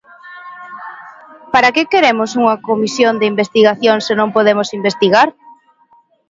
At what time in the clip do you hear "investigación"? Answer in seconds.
3.33-3.97